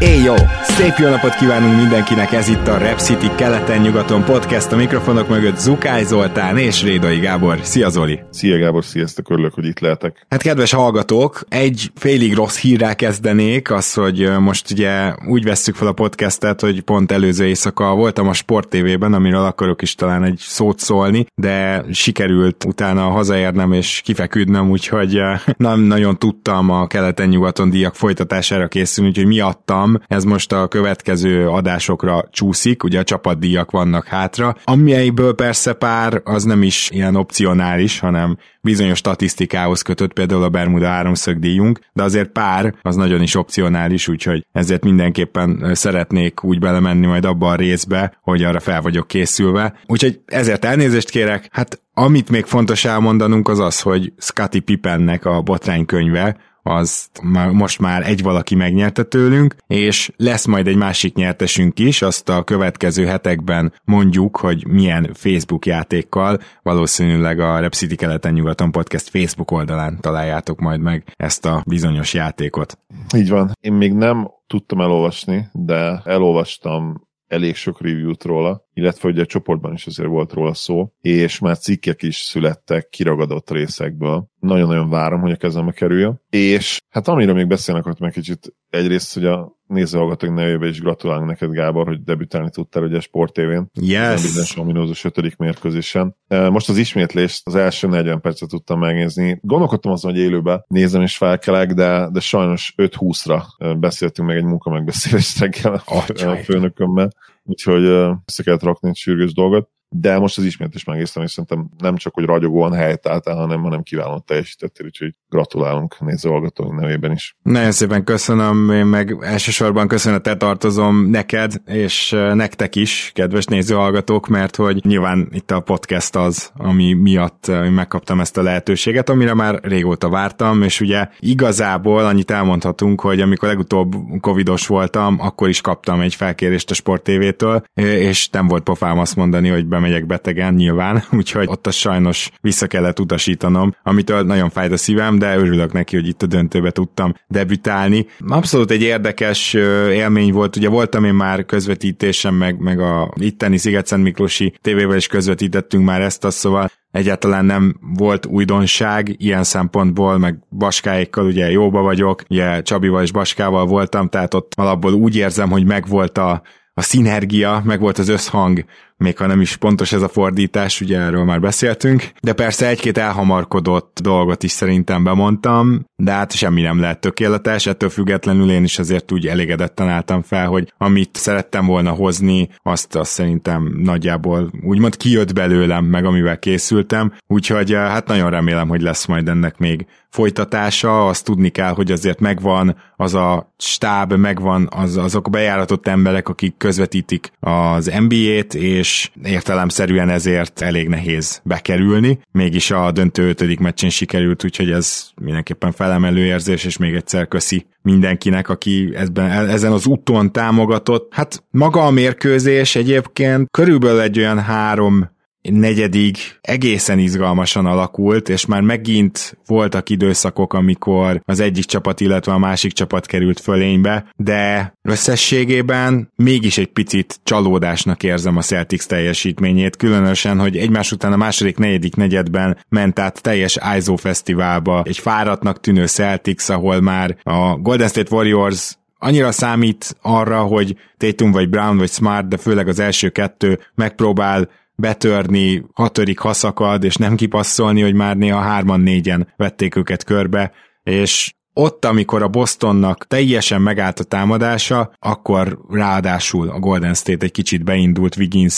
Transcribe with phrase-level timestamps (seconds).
[0.00, 0.34] Éj jó!
[0.62, 5.56] Szép jó napot kívánunk mindenkinek, ez itt a Rep City keleten-nyugaton podcast, a mikrofonok mögött
[5.56, 7.58] Zukály Zoltán és Rédai Gábor.
[7.62, 8.20] Szia Zoli!
[8.30, 10.26] Szia Gábor, sziasztok, örülök, hogy itt lehetek.
[10.28, 15.88] Hát kedves hallgatók, egy félig rossz hírrel kezdenék, az, hogy most ugye úgy vesszük fel
[15.88, 20.38] a podcastet, hogy pont előző éjszaka voltam a Sport TV-ben, amiről akarok is talán egy
[20.38, 25.20] szót szólni, de sikerült utána hazaérnem és kifeküdnöm, úgyhogy
[25.56, 32.28] nem nagyon tudtam a keleten-nyugaton díjak folytatására készülni, úgyhogy miattam ez most a következő adásokra
[32.30, 38.38] csúszik, ugye a csapatdíjak vannak hátra, amelyből persze pár az nem is ilyen opcionális, hanem
[38.60, 44.08] bizonyos statisztikához kötött, például a Bermuda háromszög díjunk, de azért pár az nagyon is opcionális,
[44.08, 49.74] úgyhogy ezért mindenképpen szeretnék úgy belemenni majd abba a részbe, hogy arra fel vagyok készülve.
[49.86, 55.42] Úgyhogy ezért elnézést kérek, hát amit még fontos elmondanunk az az, hogy Scotty Pippennek a
[55.42, 56.36] botránykönyve,
[56.68, 57.08] az
[57.52, 62.42] most már egy valaki megnyerte tőlünk, és lesz majd egy másik nyertesünk is, azt a
[62.42, 70.00] következő hetekben mondjuk, hogy milyen Facebook játékkal, valószínűleg a Rep City keleten-nyugaton podcast Facebook oldalán
[70.00, 72.78] találjátok majd meg ezt a bizonyos játékot.
[73.16, 73.52] Így van.
[73.60, 79.72] Én még nem tudtam elolvasni, de elolvastam elég sok review-t róla, illetve ugye a csoportban
[79.72, 84.28] is azért volt róla szó, és már cikkek is születtek kiragadott részekből.
[84.40, 86.20] Nagyon-nagyon várom, hogy a kezembe kerüljön.
[86.30, 91.26] És hát amiről még beszélnek, hogy meg kicsit egyrészt, hogy a nézőhallgatók nevében is gratulálunk
[91.28, 93.70] neked, Gábor, hogy debütálni tudtál ugye a Sport TV-n.
[93.72, 94.22] Yes!
[94.22, 96.16] Bizonyos ominózus ötödik mérkőzésen.
[96.28, 99.38] Most az ismétlést az első 40 percet tudtam megnézni.
[99.42, 103.42] Gondolkodtam azon, hogy élőben nézem és felkelek, de, de sajnos 5-20-ra
[103.78, 107.10] beszéltünk meg egy munka megbeszélést reggel a főnökömmel,
[107.44, 111.68] úgyhogy össze kellett rakni egy sürgős dolgot de most az ismét is megésztem, és szerintem
[111.78, 117.36] nem csak, hogy ragyogóan helytálltál, hanem, hanem kiválóan teljesítettél, úgyhogy gratulálunk nézőhallgatóink nevében is.
[117.42, 124.56] Nagyon szépen köszönöm, én meg elsősorban köszönetet tartozom neked, és nektek is, kedves nézőhallgatók, mert
[124.56, 130.08] hogy nyilván itt a podcast az, ami miatt megkaptam ezt a lehetőséget, amire már régóta
[130.08, 136.14] vártam, és ugye igazából annyit elmondhatunk, hogy amikor legutóbb covidos voltam, akkor is kaptam egy
[136.14, 141.46] felkérést a Sport TV-től, és nem volt pofám azt mondani, hogy bemegyek betegen nyilván, úgyhogy
[141.48, 146.08] ott a sajnos vissza kellett utasítanom, amitől nagyon fájt a szívem, de örülök neki, hogy
[146.08, 148.06] itt a döntőbe tudtam debütálni.
[148.28, 149.54] Abszolút egy érdekes
[149.90, 155.06] élmény volt, ugye voltam én már közvetítésen, meg, meg a itteni Sziget-Szent Miklósi tévével is
[155.06, 161.82] közvetítettünk már ezt, az szóval egyáltalán nem volt újdonság ilyen szempontból, meg Baskáékkal ugye jóba
[161.82, 166.42] vagyok, ugye Csabival és Baskával voltam, tehát ott alapból úgy érzem, hogy megvolt a,
[166.74, 168.64] a szinergia, meg volt az összhang
[168.98, 172.98] még ha nem is pontos ez a fordítás, ugye erről már beszéltünk, de persze egy-két
[172.98, 178.78] elhamarkodott dolgot is szerintem bemondtam, de hát semmi nem lehet tökéletes, ettől függetlenül én is
[178.78, 184.96] azért úgy elégedetten álltam fel, hogy amit szerettem volna hozni, azt, azt szerintem nagyjából úgymond
[184.96, 189.86] kijött belőlem, meg amivel készültem, úgyhogy eh, hát nagyon remélem, hogy lesz majd ennek még
[190.10, 195.86] folytatása, azt tudni kell, hogy azért megvan az a stáb, megvan az, azok a bejáratott
[195.86, 202.18] emberek, akik közvetítik az NBA-t, és és értelemszerűen ezért elég nehéz bekerülni.
[202.32, 207.66] Mégis a döntő ötödik meccsén sikerült, úgyhogy ez mindenképpen felemelő érzés, és még egyszer köszi
[207.82, 211.14] mindenkinek, aki ezben, ezen az úton támogatott.
[211.14, 218.60] Hát maga a mérkőzés egyébként körülbelül egy olyan három negyedig egészen izgalmasan alakult, és már
[218.60, 226.12] megint voltak időszakok, amikor az egyik csapat, illetve a másik csapat került fölénybe, de összességében
[226.16, 231.96] mégis egy picit csalódásnak érzem a Celtics teljesítményét, különösen, hogy egymás után a második, negyedik
[231.96, 238.14] negyedben ment át teljes ISO fesztiválba, egy fáradtnak tűnő Celtics, ahol már a Golden State
[238.14, 243.58] Warriors annyira számít arra, hogy Tatum vagy Brown vagy Smart, de főleg az első kettő
[243.74, 244.48] megpróbál
[244.82, 250.52] betörni, hatodik haszakad, és nem kipasszolni, hogy már néha hárman négyen vették őket körbe,
[250.82, 257.32] és ott, amikor a Bostonnak teljesen megállt a támadása, akkor ráadásul a Golden State egy
[257.32, 258.52] kicsit beindult wiggins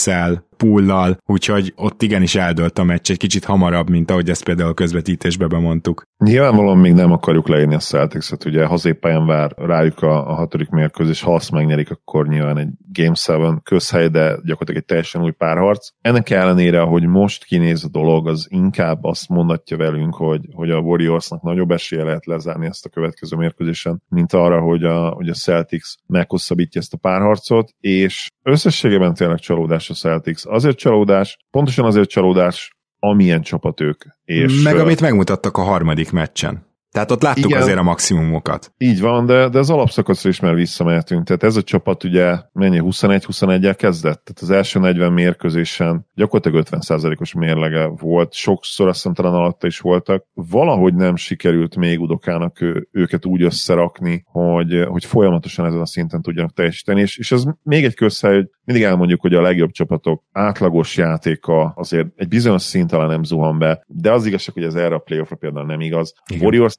[0.61, 4.75] pullal, úgyhogy ott igenis eldölt a meccs egy kicsit hamarabb, mint ahogy ezt például a
[4.75, 6.03] közvetítésbe bemondtuk.
[6.25, 11.23] Nyilvánvalóan még nem akarjuk leírni a Celtics-et, ugye hazépályán vár rájuk a, a hatodik mérkőzés,
[11.23, 15.89] ha azt megnyerik, akkor nyilván egy Game 7 közhely, de gyakorlatilag egy teljesen új párharc.
[16.01, 20.79] Ennek ellenére, hogy most kinéz a dolog, az inkább azt mondatja velünk, hogy, hogy a
[20.79, 25.35] Warriorsnak nagyobb esélye lehet lezárni ezt a következő mérkőzésen, mint arra, hogy a, hogy a
[25.35, 30.43] Celtics meghosszabbítja ezt a párharcot, és összességében tényleg csalódás a Celtics.
[30.47, 34.03] Azért csalódás, pontosan azért csalódás, amilyen csapat ők.
[34.25, 36.70] És, Meg amit megmutattak a harmadik meccsen.
[36.93, 38.73] Tehát ott láttuk Igen, azért a maximumokat.
[38.79, 41.25] Így van, de, de az alapszakaszra is már visszamehetünk.
[41.25, 44.25] Tehát ez a csapat ugye mennyi 21-21-el kezdett?
[44.25, 49.79] Tehát az első 40 mérkőzésen gyakorlatilag 50%-os mérlege volt, sokszor azt hiszem talán alatta is
[49.79, 50.27] voltak.
[50.35, 56.23] Valahogy nem sikerült még Udokának ő, őket úgy összerakni, hogy, hogy folyamatosan ezen a szinten
[56.23, 60.23] tudjanak teljesíteni, és, és ez még egy közhely, hogy mindig elmondjuk, hogy a legjobb csapatok
[60.33, 64.75] átlagos játéka azért egy bizonyos szint talán nem zuhan be, de az igazság, hogy ez
[64.75, 66.15] erre a playoffra például nem igaz.
[66.27, 66.45] Igen.
[66.45, 66.79] Warriors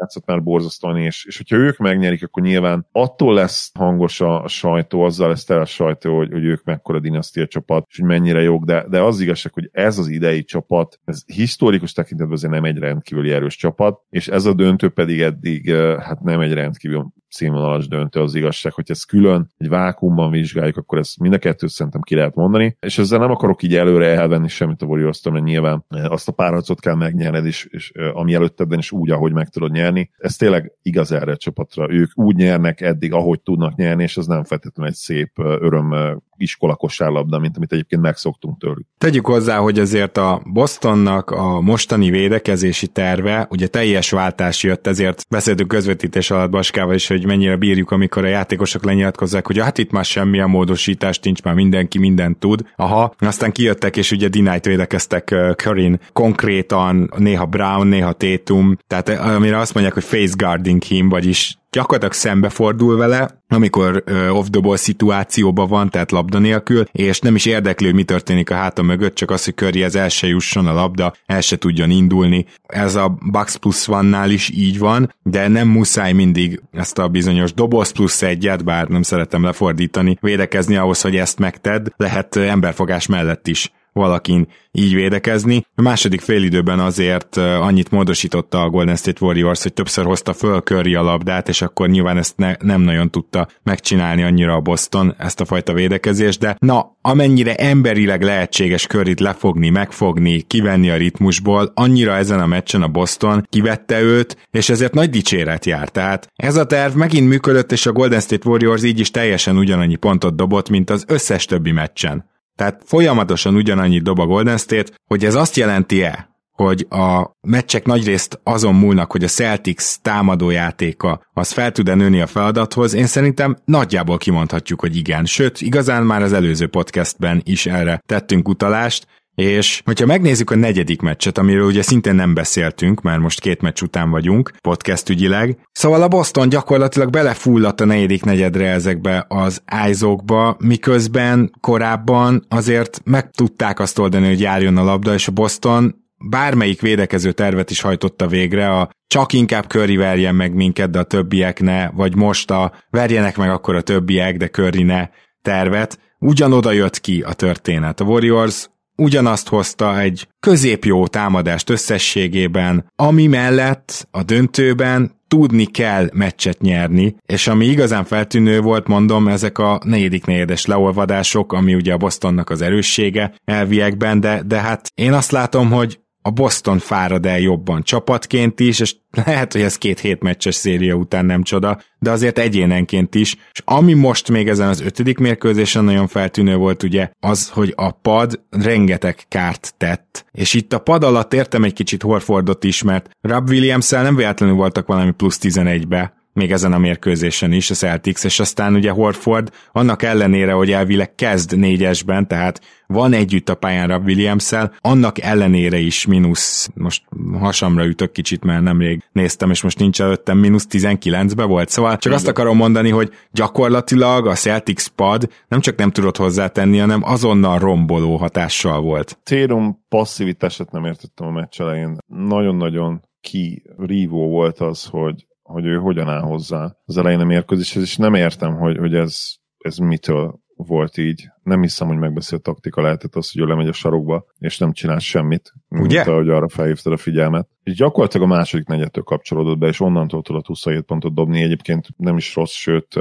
[0.00, 5.02] játszott már borzasztóan, és, és hogyha ők megnyerik, akkor nyilván attól lesz hangos a, sajtó,
[5.02, 8.64] azzal lesz el a sajtó, hogy, hogy ők mekkora dinasztia csapat, és hogy mennyire jók,
[8.64, 12.78] de, de az igazság, hogy ez az idei csapat, ez historikus tekintetben azért nem egy
[12.78, 18.20] rendkívüli erős csapat, és ez a döntő pedig eddig hát nem egy rendkívül színvonalas döntő
[18.20, 22.14] az igazság, hogy ezt külön egy vákumban vizsgáljuk, akkor ezt mind a kettőt szerintem ki
[22.14, 26.28] lehet mondani, és ezzel nem akarok így előre elvenni semmit a warriors mert nyilván azt
[26.28, 29.89] a párharcot kell megnyerned, és, és ami előtted, is úgy, ahogy meg tudod nyerni.
[30.18, 31.92] Ez tényleg igaz erre a csapatra.
[31.92, 36.74] Ők úgy nyernek eddig, ahogy tudnak nyerni, és ez nem feltétlenül egy szép öröm iskola
[36.74, 38.86] kosárlabda, mint amit egyébként megszoktunk tőlük.
[38.98, 45.26] Tegyük hozzá, hogy azért a Bostonnak a mostani védekezési terve, ugye teljes váltás jött, ezért
[45.28, 49.90] beszéltünk közvetítés alatt Baskával is, hogy mennyire bírjuk, amikor a játékosok lenyilatkozzák, hogy hát itt
[49.90, 52.64] már semmilyen módosítás nincs, már mindenki mindent tud.
[52.76, 59.58] Aha, aztán kijöttek, és ugye Denight védekeztek Curryn konkrétan, néha Brown, néha Tatum, tehát amire
[59.58, 66.10] azt mondják, hogy face guarding him, vagyis gyakorlatilag szembefordul vele, amikor off-the-ball szituációban van, tehát
[66.10, 69.54] labda nélkül, és nem is érdekli, hogy mi történik a háta mögött, csak az, hogy
[69.54, 72.46] Curry ez el se jusson a labda, el se tudjon indulni.
[72.66, 77.54] Ez a Bucks plus vannál is így van, de nem muszáj mindig ezt a bizonyos
[77.54, 83.46] doboz plusz egyet, bár nem szeretem lefordítani, védekezni ahhoz, hogy ezt megted, lehet emberfogás mellett
[83.46, 85.66] is valakin így védekezni.
[85.74, 90.94] A második félidőben azért annyit módosította a Golden State Warriors, hogy többször hozta föl Curry
[90.94, 95.40] a labdát, és akkor nyilván ezt ne, nem nagyon tudta megcsinálni annyira a Boston, ezt
[95.40, 102.16] a fajta védekezést, de na, amennyire emberileg lehetséges Curryt lefogni, megfogni, kivenni a ritmusból, annyira
[102.16, 105.88] ezen a meccsen a Boston kivette őt, és ezért nagy dicséret jár.
[105.88, 109.96] Tehát ez a terv megint működött, és a Golden State Warriors így is teljesen ugyanannyi
[109.96, 112.28] pontot dobott, mint az összes többi meccsen.
[112.60, 118.40] Tehát folyamatosan ugyanannyit dob a Golden State, hogy ez azt jelenti-e, hogy a meccsek nagyrészt
[118.42, 124.18] azon múlnak, hogy a Celtics támadójátéka az fel tud-e nőni a feladathoz, én szerintem nagyjából
[124.18, 125.24] kimondhatjuk, hogy igen.
[125.24, 129.06] Sőt, igazán már az előző podcastben is erre tettünk utalást,
[129.40, 133.82] és hogyha megnézzük a negyedik meccset, amiről ugye szintén nem beszéltünk, mert most két meccs
[133.82, 140.56] után vagyunk, podcast ügyileg, szóval a Boston gyakorlatilag belefulladt a negyedik negyedre ezekbe az ájzókba,
[140.58, 145.94] miközben korábban azért meg tudták azt oldani, hogy járjon a labda, és a Boston
[146.28, 151.02] bármelyik védekező tervet is hajtotta végre, a csak inkább Curry verjen meg minket, de a
[151.02, 155.08] többiek ne, vagy most a verjenek meg akkor a többiek, de Curry ne
[155.42, 158.00] tervet, ugyanoda jött ki a történet.
[158.00, 158.70] A Warriors
[159.00, 167.46] ugyanazt hozta egy középjó támadást összességében, ami mellett a döntőben tudni kell meccset nyerni, és
[167.46, 172.62] ami igazán feltűnő volt, mondom, ezek a negyedik negyedes leolvadások, ami ugye a Bostonnak az
[172.62, 178.60] erőssége elviekben, de, de hát én azt látom, hogy a Boston fárad el jobban csapatként
[178.60, 183.14] is, és lehet, hogy ez két hét meccses széria után nem csoda, de azért egyénenként
[183.14, 187.72] is, és ami most még ezen az ötödik mérkőzésen nagyon feltűnő volt ugye, az, hogy
[187.76, 192.82] a pad rengeteg kárt tett, és itt a pad alatt értem egy kicsit Horfordot is,
[192.82, 197.74] mert Rob williams nem véletlenül voltak valami plusz 11-be, még ezen a mérkőzésen is a
[197.74, 203.54] Celtics, és aztán ugye Horford annak ellenére, hogy elvileg kezd négyesben, tehát van együtt a
[203.54, 207.02] pályára williams annak ellenére is mínusz, most
[207.38, 212.12] hasamra ütök kicsit, mert nemrég néztem, és most nincs előttem, mínusz 19-be volt, szóval csak
[212.12, 217.58] azt akarom mondani, hogy gyakorlatilag a Celtics pad nem csak nem tudott hozzátenni, hanem azonnal
[217.58, 219.18] romboló hatással volt.
[219.22, 221.98] Térum passzivitását nem értettem a meccs elején.
[222.06, 227.82] Nagyon-nagyon ki rívó volt az, hogy hogy ő hogyan áll hozzá az elején a mérkőzéshez,
[227.82, 229.16] és nem értem, hogy, hogy ez,
[229.58, 231.28] ez mitől volt így.
[231.42, 234.98] Nem hiszem, hogy megbeszélt taktika lehetett az, hogy ő lemegy a sarokba, és nem csinál
[234.98, 235.52] semmit.
[235.68, 235.96] Ugye?
[235.96, 237.48] Mint ahogy arra felhívtad a figyelmet.
[237.62, 241.42] És gyakorlatilag a második negyedtől kapcsolódott be, és onnantól tudott 27 pontot dobni.
[241.42, 242.96] Egyébként nem is rossz, sőt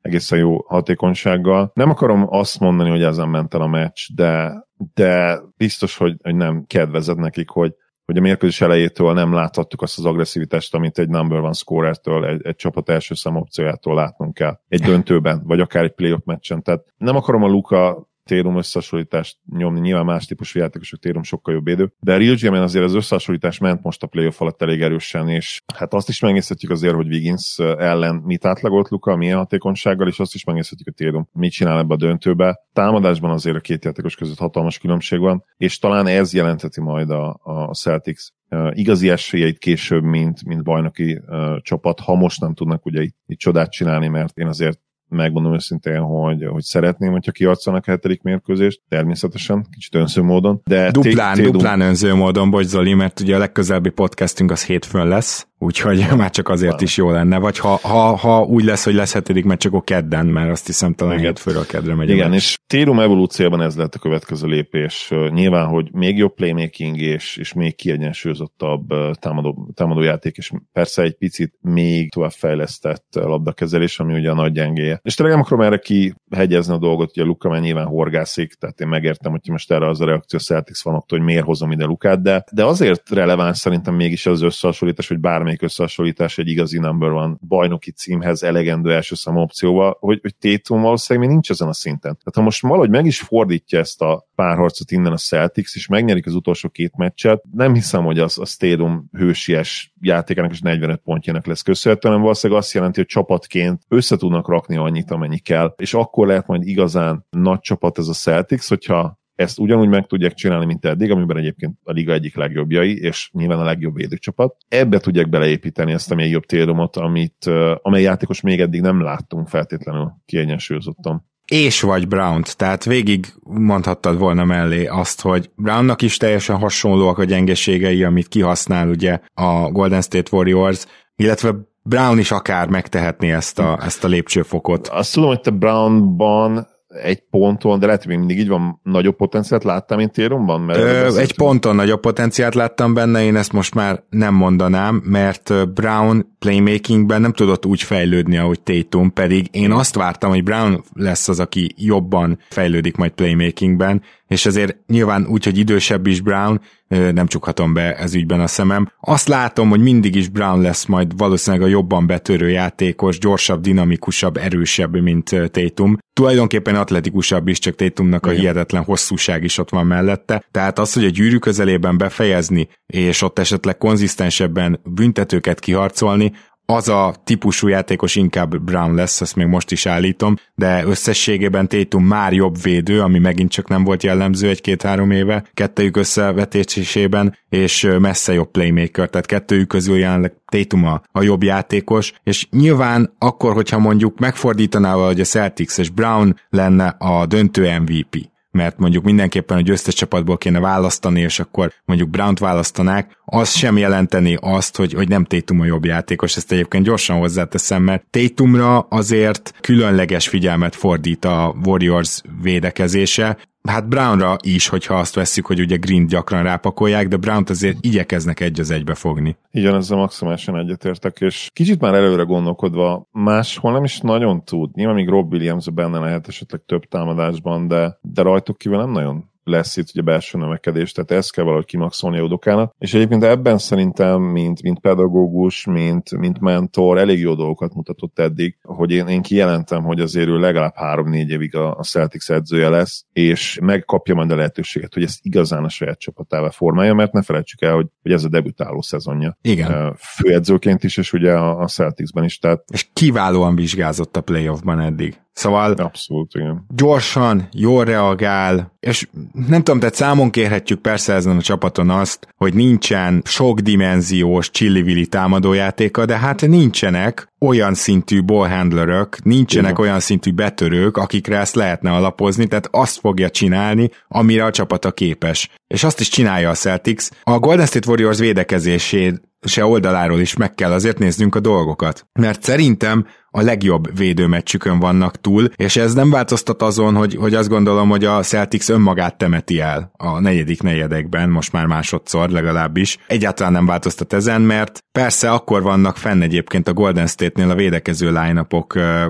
[0.00, 1.70] egészen jó hatékonysággal.
[1.74, 6.34] Nem akarom azt mondani, hogy ezen ment el a meccs, de, de biztos, hogy, hogy
[6.34, 7.74] nem kedvezett nekik, hogy
[8.06, 12.46] hogy a mérkőzés elejétől nem láthattuk azt az agresszivitást, amit egy number one scorertől, egy,
[12.46, 14.60] egy csapat első szem opciójától látnunk kell.
[14.68, 16.62] Egy döntőben, vagy akár egy playoff meccsen.
[16.62, 21.64] Tehát nem akarom a Luka Térum összehasonlítást nyomni, nyilván más típusú játékosok Térum sokkal jobb
[21.64, 25.28] védő, de a Real gm azért az összehasonlítás ment most a playoff alatt elég erősen,
[25.28, 30.18] és hát azt is megnézhetjük azért, hogy Wiggins ellen mit átlagolt Luka, milyen hatékonysággal, és
[30.18, 32.60] azt is megnézhetjük, hogy Térum mit csinál ebbe a döntőbe.
[32.72, 37.40] Támadásban azért a két játékos között hatalmas különbség van, és talán ez jelenteti majd a,
[37.42, 38.22] a Celtics
[38.70, 43.38] igazi esélyeit később, mint, mint bajnoki uh, csapat, ha most nem tudnak ugye itt, itt
[43.38, 48.80] csodát csinálni, mert én azért megmondom őszintén, hogy, hogy szeretném, hogyha kiarcanak a hetedik mérkőzést,
[48.88, 50.60] természetesen, kicsit önző módon.
[50.64, 55.48] De duplán, duplán önző módon, bocs Zoli, mert ugye a legközelebbi podcastünk az hétfőn lesz,
[55.66, 59.12] úgyhogy már csak azért is jó lenne, vagy ha, ha, ha úgy lesz, hogy lesz
[59.12, 62.10] hetedik meccs, akkor kedden, mert azt hiszem talán hétfőről kedre megy.
[62.10, 65.12] Igen, és Térum evolúcióban ez lett a következő lépés.
[65.30, 71.54] Nyilván, hogy még jobb playmaking és, és még kiegyensúlyozottabb támadó, támadójáték, és persze egy picit
[71.60, 75.00] még tovább fejlesztett labdakezelés, ami ugye a nagy gyengéje.
[75.02, 78.80] És tényleg nem akarom erre kihegyezni a dolgot, hogy a Luka már nyilván horgászik, tehát
[78.80, 82.22] én megértem, hogy most erre az a reakció Celtics van hogy miért hozom ide Lukát,
[82.22, 87.10] de, de azért releváns szerintem mégis az összehasonlítás, hogy bármi bármelyik összehasonlítás egy igazi number
[87.10, 91.72] van bajnoki címhez elegendő első szám opcióval, hogy, hogy Tétum valószínűleg még nincs ezen a
[91.72, 92.18] szinten.
[92.18, 96.26] Tehát ha most valahogy meg is fordítja ezt a párharcot innen a Celtics, és megnyerik
[96.26, 101.46] az utolsó két meccset, nem hiszem, hogy az a Stadium hősies játékának és 45 pontjának
[101.46, 105.94] lesz köszönhető, hanem valószínűleg azt jelenti, hogy csapatként össze tudnak rakni annyit, amennyi kell, és
[105.94, 110.66] akkor lehet majd igazán nagy csapat ez a Celtics, hogyha ezt ugyanúgy meg tudják csinálni,
[110.66, 114.56] mint eddig, amiben egyébként a liga egyik legjobbjai, és nyilván a legjobb védőcsapat.
[114.68, 117.50] Ebbe tudják beleépíteni ezt a még jobb térumot, amit,
[117.82, 124.44] amely játékos még eddig nem láttunk feltétlenül kiegyensúlyozottan és vagy brown tehát végig mondhattad volna
[124.44, 130.36] mellé azt, hogy Brownnak is teljesen hasonlóak a gyengeségei, amit kihasznál ugye a Golden State
[130.36, 134.88] Warriors, illetve Brown is akár megtehetné ezt a, ezt a lépcsőfokot.
[134.88, 136.66] Azt tudom, hogy te Brownban
[137.02, 140.60] egy ponton, de lehet, hogy még mindig így van, nagyobb potenciált láttam, mint Térumban?
[140.60, 145.72] Mert Ö, egy ponton nagyobb potenciált láttam benne, én ezt most már nem mondanám, mert
[145.74, 151.28] Brown playmakingben nem tudott úgy fejlődni, ahogy Tatum, pedig én azt vártam, hogy Brown lesz
[151.28, 157.26] az, aki jobban fejlődik majd playmakingben, és ezért nyilván úgy, hogy idősebb is Brown, nem
[157.26, 158.92] csukhatom be ez ügyben a szemem.
[159.00, 164.36] Azt látom, hogy mindig is Brown lesz majd valószínűleg a jobban betörő játékos, gyorsabb, dinamikusabb,
[164.36, 165.98] erősebb, mint Tatum.
[166.12, 170.44] Tulajdonképpen atletikusabb is, csak Tatumnak a hihetetlen hosszúság is ott van mellette.
[170.50, 176.32] Tehát az, hogy a gyűrű közelében befejezni, és ott esetleg konzisztensebben büntetőket kiharcolni,
[176.66, 182.04] az a típusú játékos inkább Brown lesz, ezt még most is állítom, de összességében Tatum
[182.04, 188.32] már jobb védő, ami megint csak nem volt jellemző egy-két-három éve, kettőjük összevetésében, és messze
[188.32, 193.78] jobb playmaker, tehát kettőjük közül jelenleg Tatum a, a jobb játékos, és nyilván akkor, hogyha
[193.78, 199.60] mondjuk megfordítaná hogy a Celtics és Brown lenne a döntő MVP, mert mondjuk mindenképpen a
[199.60, 205.08] győztes csapatból kéne választani, és akkor mondjuk Brown-t választanák, az sem jelenteni azt, hogy, hogy
[205.08, 211.24] nem Tatum a jobb játékos, ezt egyébként gyorsan hozzáteszem, mert Tatumra azért különleges figyelmet fordít
[211.24, 213.36] a Warriors védekezése,
[213.66, 218.40] Hát Brownra is, hogyha azt vesszük, hogy ugye Green gyakran rápakolják, de Brown azért igyekeznek
[218.40, 219.36] egy az egybe fogni.
[219.50, 224.74] Igen, ezzel maximálisan egyetértek, és kicsit már előre gondolkodva, máshol nem is nagyon tud.
[224.74, 229.34] Nyilván még Rob Williams benne lehet esetleg több támadásban, de, de rajtuk kívül nem nagyon
[229.46, 232.74] lesz itt ugye belső növekedés, tehát ezt kell valahogy kimaxolni a Udokának.
[232.78, 238.58] És egyébként ebben szerintem, mint, mint pedagógus, mint, mint mentor, elég jó dolgokat mutatott eddig,
[238.62, 243.04] hogy én, én kijelentem, hogy azért ő legalább három-négy évig a, a Celtics edzője lesz,
[243.12, 247.62] és megkapja majd a lehetőséget, hogy ezt igazán a saját csapatával formálja, mert ne felejtsük
[247.62, 249.38] el, hogy, hogy ez a debütáló szezonja.
[249.42, 249.96] Igen.
[249.96, 252.38] Főedzőként is, és ugye a, a Celticsben is.
[252.38, 252.64] Tehát...
[252.72, 255.24] És kiválóan vizsgázott a playoffban eddig.
[255.36, 256.64] Szóval Abszolút, igen.
[256.68, 259.08] gyorsan, jól reagál, és
[259.48, 266.04] nem tudom, tehát számon kérhetjük persze ezen a csapaton azt, hogy nincsen sokdimenziós csillivili támadójátéka,
[266.04, 269.84] de hát nincsenek olyan szintű ballhandlerök, nincsenek igen.
[269.84, 275.50] olyan szintű betörők, akikre ezt lehetne alapozni, tehát azt fogja csinálni, amire a csapata képes.
[275.66, 277.08] És azt is csinálja a Celtics.
[277.22, 282.06] A Golden State Warriors védekezését se oldaláról is meg kell azért néznünk a dolgokat.
[282.12, 287.48] Mert szerintem a legjobb védőmeccsükön vannak túl, és ez nem változtat azon, hogy, hogy azt
[287.48, 292.98] gondolom, hogy a Celtics önmagát temeti el a negyedik negyedekben, most már másodszor legalábbis.
[293.06, 298.06] Egyáltalán nem változtat ezen, mert persze akkor vannak fenn egyébként a Golden State-nél a védekező
[298.06, 298.46] line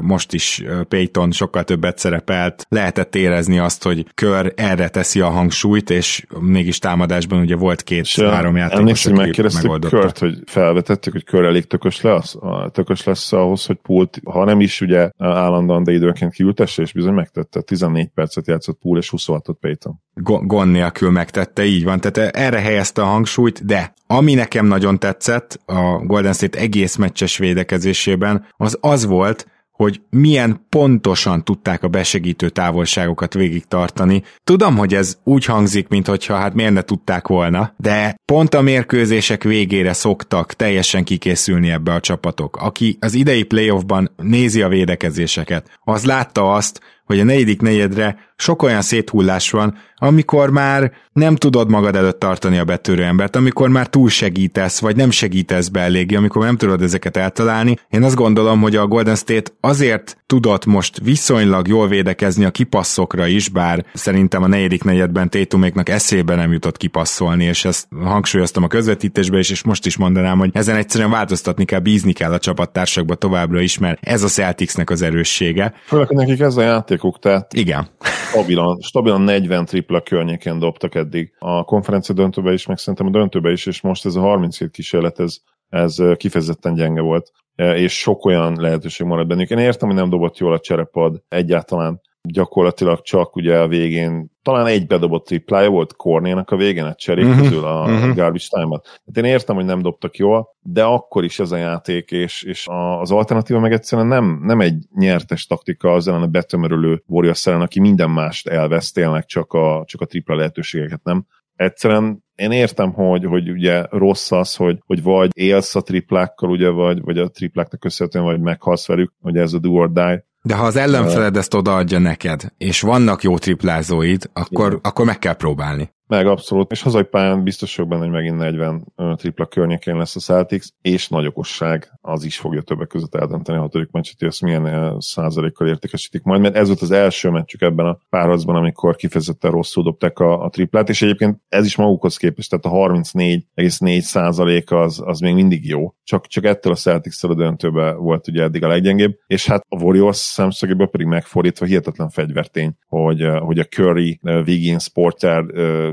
[0.00, 5.90] most is Payton sokkal többet szerepelt, lehetett érezni azt, hogy kör erre teszi a hangsúlyt,
[5.90, 11.44] és mégis támadásban ugye volt két-három játékos, Emlékszem, hogy megkérdeztük Kört, hogy felvetettük, hogy kör
[11.44, 12.36] elég tökös lesz,
[12.72, 17.12] tökös lesz ahhoz, hogy Pult, ha nem is ugye állandóan, de időnként kiültesse, és bizony
[17.12, 17.60] megtette.
[17.60, 20.00] 14 percet játszott Pool, és 26-ot Payton.
[20.46, 22.00] Gond nélkül megtette, így van.
[22.00, 27.38] Tehát erre helyezte a hangsúlyt, de ami nekem nagyon tetszett a Golden State egész meccses
[27.38, 29.46] védekezésében, az az volt,
[29.76, 34.22] hogy milyen pontosan tudták a besegítő távolságokat végig tartani.
[34.44, 39.42] Tudom, hogy ez úgy hangzik, mintha hát miért ne tudták volna, de pont a mérkőzések
[39.42, 42.56] végére szoktak teljesen kikészülni ebbe a csapatok.
[42.56, 48.62] Aki az idei playoffban nézi a védekezéseket, az látta azt, hogy a negyedik negyedre sok
[48.62, 53.86] olyan széthullás van, amikor már nem tudod magad előtt tartani a betörő embert, amikor már
[53.86, 57.76] túl segítesz, vagy nem segítesz be eléggé, amikor nem tudod ezeket eltalálni.
[57.90, 63.26] Én azt gondolom, hogy a Golden State azért tudott most viszonylag jól védekezni a kipasszokra
[63.26, 68.66] is, bár szerintem a negyedik negyedben Tétuméknak eszébe nem jutott kipasszolni, és ezt hangsúlyoztam a
[68.68, 73.14] közvetítésbe is, és most is mondanám, hogy ezen egyszerűen változtatni kell, bízni kell a csapattársakba
[73.14, 75.74] továbbra is, mert ez a Celticsnek az erőssége.
[75.86, 77.88] Főleg nekik ez a játékuk, tehát Igen.
[78.30, 81.34] Stabilan, stabilan 40 tripla környéken dobtak eddig.
[81.38, 85.20] A konferencia döntőbe is, meg szerintem a döntőbe is, és most ez a 37 kísérlet,
[85.20, 85.36] ez,
[85.68, 89.50] ez kifejezetten gyenge volt és sok olyan lehetőség marad bennük.
[89.50, 94.66] Én értem, hogy nem dobott jól a cserepad egyáltalán, gyakorlatilag csak ugye a végén talán
[94.66, 97.42] egy bedobott triplája volt Kornénak a végén, a cserék uh-huh.
[97.42, 98.14] közül a uh-huh.
[98.14, 99.00] garbage time-ot.
[99.06, 102.66] Hát én értem, hogy nem dobtak jól, de akkor is ez a játék, és, és
[103.00, 107.60] az alternatíva meg egyszerűen nem, nem egy nyertes taktika az ellen a betömörülő Warriors ellen,
[107.60, 111.26] aki minden mást elvesz, tényleg csak a, csak a tripla lehetőségeket nem.
[111.56, 116.68] Egyszerűen én értem, hogy, hogy ugye rossz az, hogy, hogy vagy élsz a triplákkal, ugye,
[116.68, 120.24] vagy, vagy a tripláknak köszönhetően, vagy meghalsz velük, hogy ez a do or die.
[120.46, 125.36] De ha az ellenfeled ezt odaadja neked, és vannak jó triplázóid, akkor, akkor meg kell
[125.36, 125.95] próbálni.
[126.08, 130.20] Meg abszolút, és hazai pályán biztos vagyok benne, hogy megint 40 tripla környékén lesz a
[130.20, 134.42] Celtics, és nagy okosság az is fogja többek között eldönteni a hatodik meccset, hogy ezt
[134.42, 139.50] milyen százalékkal értékesítik majd, mert ez volt az első meccsük ebben a párharcban, amikor kifejezetten
[139.50, 144.70] rosszul dobták a, a triplát, és egyébként ez is magukhoz képest, tehát a 34,4 százalék
[144.70, 148.64] az, az még mindig jó, csak, csak ettől a celtics a döntőbe volt ugye eddig
[148.64, 154.20] a leggyengébb, és hát a Warriors szemszögéből pedig megfordítva hihetetlen fegyvertény, hogy, hogy a Curry,
[154.22, 155.44] Wiggins, Porter,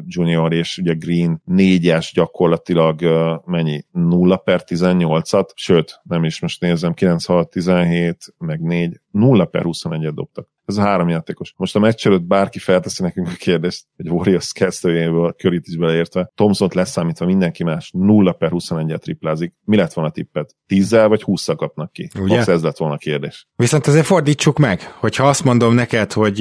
[0.07, 3.01] Junior és ugye Green négyes gyakorlatilag
[3.45, 3.85] mennyi?
[3.91, 10.13] 0 per 18-at, sőt, nem is most nézem, 9 17, meg 4, 0 per 21-et
[10.13, 10.52] dobtak.
[10.65, 11.54] Ez a három játékos.
[11.58, 16.32] Most a meccs előtt bárki felteszi nekünk a kérdést, hogy Warriors kezdőjéből, Curryt is beleértve,
[16.36, 19.54] Thompson leszámítva mindenki más 0 per 21-et triplázik.
[19.63, 20.56] Mi lett volna a tippet?
[20.67, 22.10] 10 vagy 20 kapnak ki?
[22.19, 22.36] Ugye?
[22.36, 23.47] Most ez lett volna a kérdés.
[23.56, 26.38] Viszont azért fordítsuk meg, hogyha azt mondom neked, hogy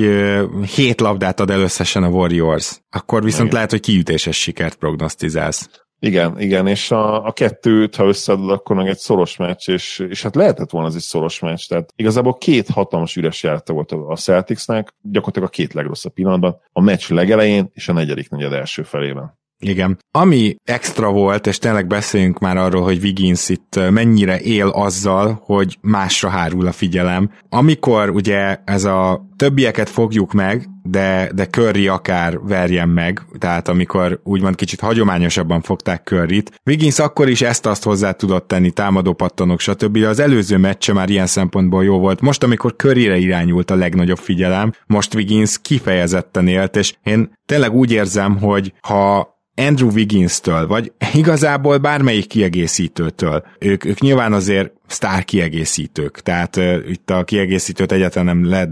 [0.75, 3.55] 7 labdát ad el összesen a Warriors, akkor viszont Igen.
[3.55, 5.69] lehet, hogy kiütéses sikert prognosztizálsz.
[6.05, 10.23] Igen, igen, és a, a kettőt, ha összeadod, akkor meg egy szoros meccs, és, és
[10.23, 14.17] hát lehetett volna az egy szoros meccs, tehát igazából két hatalmas üres járata volt a
[14.17, 19.39] Celticsnek, gyakorlatilag a két legrosszabb pillanatban, a meccs legelején és a negyedik negyed első felében.
[19.65, 19.99] Igen.
[20.11, 25.79] Ami extra volt, és tényleg beszéljünk már arról, hogy Wiggins itt mennyire él azzal, hogy
[25.81, 27.31] másra hárul a figyelem.
[27.49, 34.21] Amikor ugye ez a többieket fogjuk meg, de, de Curry akár verjen meg, tehát amikor
[34.25, 36.61] úgymond kicsit hagyományosabban fogták Curryt.
[36.67, 39.97] Wiggins akkor is ezt azt hozzá tudott tenni, támadó pattanok, stb.
[39.97, 42.21] Az előző meccse már ilyen szempontból jó volt.
[42.21, 47.93] Most, amikor Curryre irányult a legnagyobb figyelem, most Wiggins kifejezetten élt, és én tényleg úgy
[47.93, 53.45] érzem, hogy ha Andrew Wiggins-től, vagy igazából bármelyik kiegészítőtől.
[53.59, 58.71] Ők, ők nyilván azért sztár kiegészítők, tehát uh, itt a kiegészítőt egyáltalán nem lehet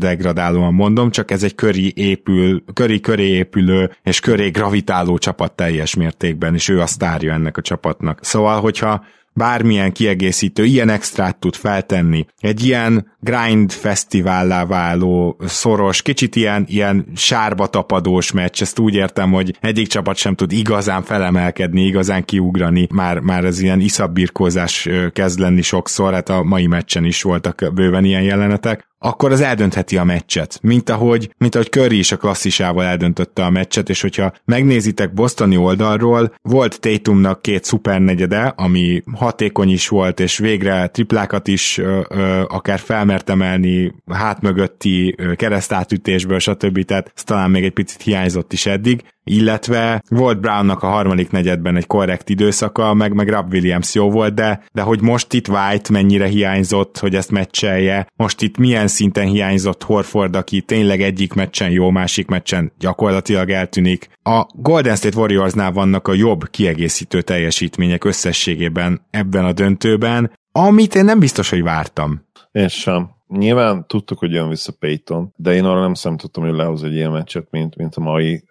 [0.70, 6.54] mondom, csak ez egy köri épül, köri köré épülő és köré gravitáló csapat teljes mértékben,
[6.54, 8.18] és ő a sztárja ennek a csapatnak.
[8.22, 12.26] Szóval, hogyha bármilyen kiegészítő ilyen extrát tud feltenni.
[12.38, 19.32] Egy ilyen grind fesztivállá váló, szoros, kicsit ilyen, ilyen sárba tapadós meccs, ezt úgy értem,
[19.32, 25.38] hogy egyik csapat sem tud igazán felemelkedni, igazán kiugrani, már, már ez ilyen iszabbirkózás kezd
[25.38, 28.89] lenni sokszor, hát a mai meccsen is voltak bőven ilyen jelenetek.
[29.02, 33.50] Akkor az eldöntheti a meccset, mint ahogy, mint ahogy Curry is a klasszisával eldöntötte a
[33.50, 40.38] meccset, és hogyha megnézitek Bostoni oldalról, volt Tatumnak két szupernegyede, ami hatékony is volt, és
[40.38, 46.84] végre triplákat is ö, ö, akár felmert emelni hát mögötti keresztátütésből, stb.
[46.84, 51.76] Tehát ez talán még egy picit hiányzott is eddig, illetve volt Brownnak a harmadik negyedben
[51.76, 55.92] egy korrekt időszaka, meg, meg Rob Williams jó volt, de, de hogy most itt White
[55.92, 61.70] mennyire hiányzott, hogy ezt meccselje, most itt milyen szinten hiányzott Horford, aki tényleg egyik meccsen
[61.70, 64.08] jó, másik meccsen gyakorlatilag eltűnik.
[64.22, 71.04] A Golden State Warriorsnál vannak a jobb kiegészítő teljesítmények összességében ebben a döntőben, amit én
[71.04, 72.28] nem biztos, hogy vártam.
[72.52, 73.10] Én sem.
[73.28, 77.10] Nyilván tudtuk, hogy jön vissza Payton, de én arra nem számítottam, hogy lehoz egy ilyen
[77.10, 78.44] meccset, mint, mint a mai.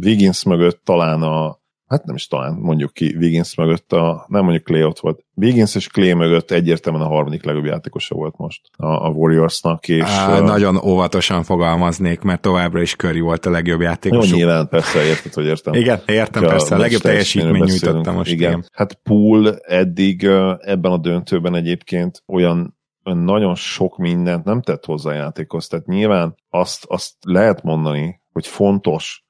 [0.00, 4.64] Wiggins mögött talán a, hát nem is talán, mondjuk ki Wiggins mögött a, nem mondjuk
[4.64, 5.24] Clay ott volt.
[5.34, 9.88] Wiggins és Clay mögött egyértelműen a harmadik legjobb játékosa volt most a, a Warriorsnak.
[9.88, 14.30] És, Á, uh, nagyon óvatosan fogalmaznék, mert továbbra is Curry volt a legjobb játékos.
[14.30, 15.74] Jó, nyilván, persze, érted, hogy értem.
[15.74, 18.30] igen, értem, a persze, a legjobb teljesítmény nyújtotta most.
[18.30, 18.50] Igen.
[18.50, 18.64] igen.
[18.72, 20.24] Hát Pool eddig
[20.60, 22.74] ebben a döntőben egyébként olyan
[23.14, 25.66] nagyon sok mindent nem tett hozzá a játékhoz.
[25.68, 29.25] Tehát nyilván azt, azt lehet mondani, hogy fontos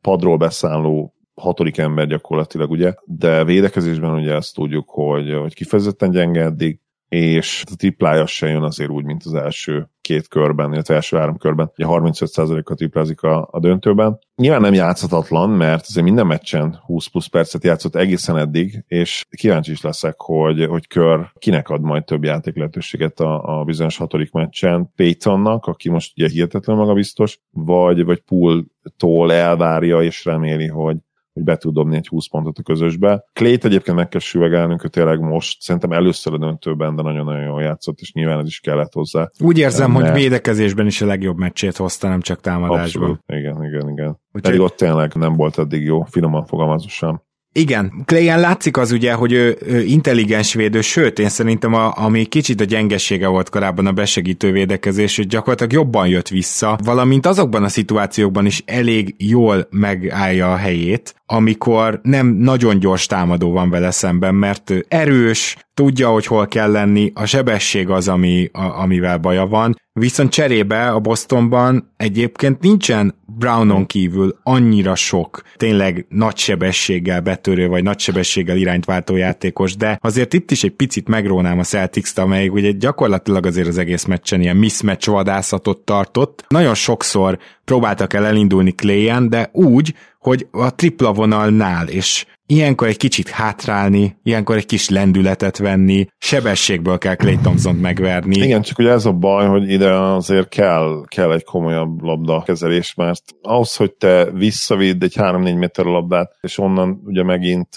[0.00, 6.42] padról beszálló hatodik ember gyakorlatilag, ugye, de védekezésben ugye ezt tudjuk, hogy, hogy kifejezetten gyenge
[6.42, 6.78] eddig,
[7.12, 11.36] és a triplája se jön azért úgy, mint az első két körben, illetve első három
[11.36, 11.70] körben.
[11.76, 14.18] Ugye 35%-a triplázik a, a döntőben.
[14.36, 19.70] Nyilván nem játszhatatlan, mert azért minden meccsen 20 plusz percet játszott egészen eddig, és kíváncsi
[19.70, 24.32] is leszek, hogy, hogy kör kinek ad majd több játék lehetőséget a, a bizonyos hatodik
[24.32, 24.92] meccsen.
[24.96, 30.96] Paytonnak, aki most ugye hihetetlen magabiztos, vagy, vagy Pool-tól elvárja és reméli, hogy,
[31.32, 33.24] hogy be tud dobni egy 20 pontot a közösbe.
[33.32, 37.62] Clayt egyébként meg kell süvegelnünk, hogy tényleg most szerintem először a döntőben, de nagyon-nagyon jól
[37.62, 39.30] játszott, és nyilván ez is kellett hozzá.
[39.40, 40.10] Úgy érzem, mert...
[40.10, 42.80] hogy védekezésben is a legjobb meccsét hozta, nem csak támadásban.
[42.82, 43.20] Abszolút.
[43.26, 44.08] Igen, igen, igen.
[44.08, 44.42] Úgyhogy...
[44.42, 47.22] Pedig ott tényleg nem volt eddig jó, finoman fogalmazva sem.
[47.54, 52.24] Igen, Clayen látszik az ugye, hogy ő, ő intelligens védő, sőt, én szerintem a, ami
[52.24, 57.64] kicsit a gyengessége volt korábban a besegítő védekezés, hogy gyakorlatilag jobban jött vissza, valamint azokban
[57.64, 63.90] a szituációkban is elég jól megállja a helyét, amikor nem nagyon gyors támadó van vele
[63.90, 69.46] szemben, mert erős, tudja, hogy hol kell lenni, a sebesség az, ami, a, amivel baja
[69.46, 77.68] van, viszont cserébe a Bostonban egyébként nincsen Brownon kívül annyira sok tényleg nagy sebességgel betörő,
[77.68, 82.18] vagy nagy sebességgel irányt váltó játékos, de azért itt is egy picit megrónám a Celtics-t,
[82.18, 86.44] amelyik ugye gyakorlatilag azért az egész meccsen ilyen mismatch vadászatot tartott.
[86.48, 92.96] Nagyon sokszor próbáltak el elindulni Clayen, de úgy, hogy a tripla vonalnál, és ilyenkor egy
[92.96, 98.36] kicsit hátrálni, ilyenkor egy kis lendületet venni, sebességből kell Clay thompson megverni.
[98.36, 102.94] Igen, csak ugye ez a baj, hogy ide azért kell, kell egy komolyabb labda kezelés,
[102.94, 107.68] mert ahhoz, hogy te visszavidd egy 3-4 méter labdát, és onnan ugye megint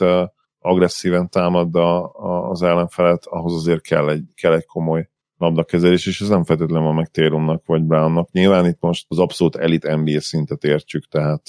[0.59, 6.21] agresszíven támad a, a, az ellenfelet, ahhoz azért kell egy, kell egy komoly labdakezelés, és
[6.21, 8.31] ez nem feltétlenül van meg Térumnak vagy Brownnak.
[8.31, 11.41] Nyilván itt most az abszolút elit NBA szintet értsük, tehát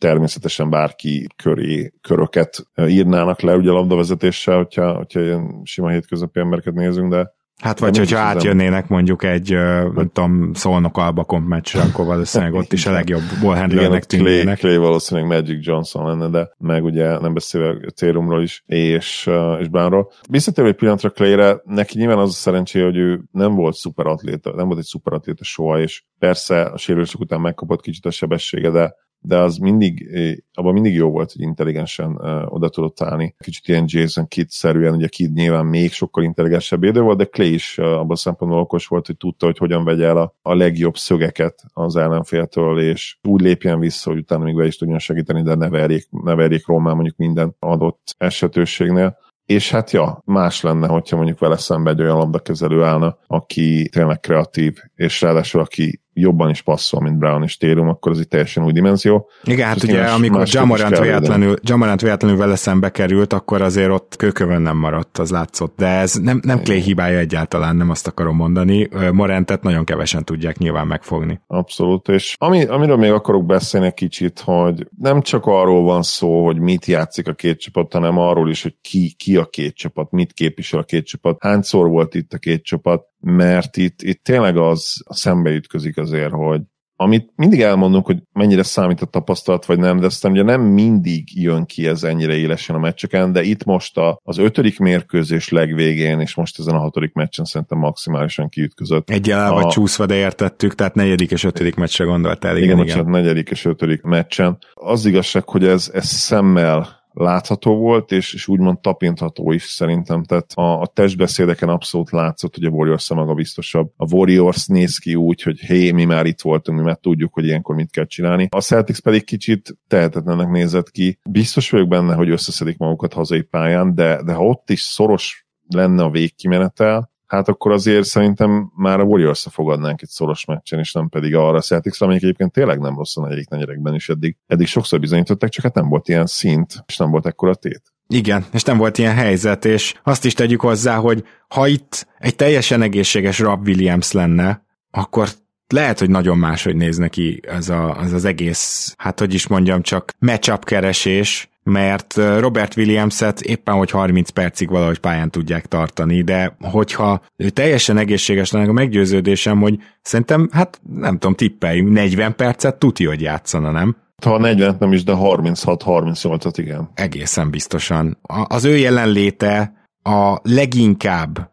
[0.00, 7.10] természetesen bárki köré köröket írnának le ugye labdavezetéssel, hogyha, hogyha ilyen sima hétköznapi embereket nézünk,
[7.10, 9.50] de Hát vagy, hogyha átjönnének mondjuk egy,
[9.94, 14.58] nem tudom, szolnok alba meccsre, akkor valószínűleg ott is a legjobb ballhandlernek tűnnének.
[14.58, 19.68] Clay, Clay valószínűleg Magic Johnson lenne, de meg ugye nem beszélve Térumról is, és, és
[19.68, 20.12] Brownról.
[20.28, 24.66] Visszatérve egy pillanatra Clayre, neki nyilván az a szerencsé, hogy ő nem volt szuperatléta, nem
[24.66, 28.94] volt egy szuperatléta soha, és persze a sérülések után megkapott kicsit a sebessége, de
[29.26, 30.08] de az mindig,
[30.52, 32.16] abban mindig jó volt, hogy intelligensen
[32.48, 33.34] oda tudott állni.
[33.38, 37.78] Kicsit ilyen Jason Kidd-szerűen, ugye Kidd nyilván még sokkal intelligensebb védő volt, de Clay is
[37.78, 41.62] abban a szempontból okos volt, hogy tudta, hogy hogyan vegye el a, a legjobb szögeket
[41.72, 45.68] az ellenféltől, és úgy lépjen vissza, hogy utána még be is tudjon segíteni, de ne
[45.68, 49.18] verjék, ne verjék Rómán mondjuk minden adott esetőségnél.
[49.46, 54.20] És hát ja, más lenne, hogyha mondjuk vele szembe egy olyan labdakezelő állna, aki tényleg
[54.20, 58.64] kreatív, és ráadásul aki jobban is passzol, mint Brown és Térum, akkor az egy teljesen
[58.64, 59.28] új dimenzió.
[59.44, 64.62] Igen, hát ugye amikor Jamarant véletlenül, Jamarant véletlenül vele szembe került, akkor azért ott kőkövön
[64.62, 65.76] nem maradt, az látszott.
[65.76, 68.88] De ez nem, nem Clay hibája egyáltalán, nem azt akarom mondani.
[69.12, 71.40] Morentet nagyon kevesen tudják nyilván megfogni.
[71.46, 76.44] Abszolút, és ami, amiről még akarok beszélni egy kicsit, hogy nem csak arról van szó,
[76.44, 80.10] hogy mit játszik a két csapat, hanem arról is, hogy ki, ki a két csapat,
[80.10, 84.56] mit képvisel a két csapat, hányszor volt itt a két csapat, mert itt, itt tényleg
[84.56, 86.60] az szembe ütközik azért, hogy
[86.96, 91.42] amit mindig elmondunk, hogy mennyire számít a tapasztalat, vagy nem, de aztán ugye nem mindig
[91.42, 96.20] jön ki ez ennyire élesen a meccseken, de itt most a, az ötödik mérkőzés legvégén,
[96.20, 99.10] és most ezen a hatodik meccsen szerintem maximálisan kiütközött.
[99.10, 102.56] Egy vagy csúszva, de értettük, tehát negyedik és ötödik meccsre gondoltál.
[102.56, 103.10] Igen, igen, igen.
[103.10, 104.58] negyedik és ötödik meccsen.
[104.74, 110.22] Az igazság, hogy ez, ez szemmel látható volt, és, és úgymond tapintható is szerintem.
[110.22, 113.92] Tehát a, a testbeszédeken abszolút látszott, hogy a Warriors maga biztosabb.
[113.96, 117.44] A Warriors néz ki úgy, hogy hé, mi már itt voltunk, mi már tudjuk, hogy
[117.44, 118.48] ilyenkor mit kell csinálni.
[118.50, 121.18] A Celtics pedig kicsit tehetetlennek nézett ki.
[121.30, 126.02] Biztos vagyok benne, hogy összeszedik magukat hazai pályán, de, de ha ott is szoros lenne
[126.02, 131.08] a végkimenetel, hát akkor azért szerintem már a warriors fogadnánk egy szoros meccsen, és nem
[131.08, 134.66] pedig arra a celtics amelyik egyébként tényleg nem rossz a negyedik negyedekben is eddig, eddig
[134.66, 137.82] sokszor bizonyították, csak hát nem volt ilyen szint, és nem volt ekkora tét.
[138.08, 142.36] Igen, és nem volt ilyen helyzet, és azt is tegyük hozzá, hogy ha itt egy
[142.36, 145.28] teljesen egészséges Rob Williams lenne, akkor
[145.68, 149.82] lehet, hogy nagyon máshogy néz neki ez, a, ez az egész, hát hogy is mondjam,
[149.82, 156.56] csak matchup keresés, mert Robert Williams-et éppen, hogy 30 percig valahogy pályán tudják tartani, de
[156.60, 162.76] hogyha ő teljesen egészséges lenne, a meggyőződésem, hogy szerintem, hát nem tudom, tippeljünk, 40 percet
[162.76, 163.96] tuti, hogy játszana, nem?
[164.24, 166.90] Ha 40 nem is, de 36-38-at igen.
[166.94, 168.18] Egészen biztosan.
[168.46, 169.72] Az ő jelenléte
[170.02, 171.52] a leginkább